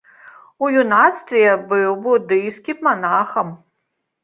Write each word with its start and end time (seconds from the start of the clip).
У 0.63 0.69
юнацтве 0.83 1.43
быў 1.75 1.91
будыйскім 2.07 2.83
манахам. 2.91 3.55